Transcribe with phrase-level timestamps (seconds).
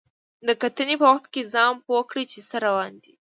[0.47, 3.13] د کتنې په وخت کې ځان پوه کړئ چې څه روان دي.